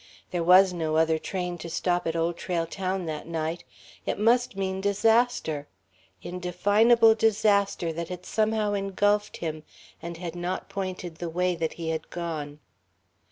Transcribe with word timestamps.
There 0.31 0.43
was 0.43 0.73
no 0.73 0.95
other 0.95 1.19
train 1.19 1.59
to 1.59 1.69
stop 1.69 2.07
at 2.07 2.15
Old 2.15 2.35
Trail 2.35 2.65
Town 2.65 3.05
that 3.05 3.27
night. 3.27 3.63
It 4.07 4.17
must 4.17 4.57
mean 4.57 4.81
disaster... 4.81 5.67
indefinable 6.23 7.13
disaster 7.13 7.93
that 7.93 8.09
had 8.09 8.25
somehow 8.25 8.73
engulfed 8.73 9.37
him 9.37 9.61
and 10.01 10.17
had 10.17 10.35
not 10.35 10.69
pointed 10.69 11.17
the 11.17 11.29
way 11.29 11.53
that 11.53 11.73
he 11.73 11.89
had 11.89 12.09
gone. 12.09 12.61